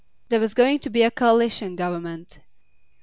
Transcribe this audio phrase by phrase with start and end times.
[0.29, 2.39] There was going to be a coalition Government.